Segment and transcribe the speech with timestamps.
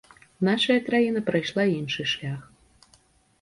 [0.47, 2.41] Нашая краіна прайшла іншы шлях.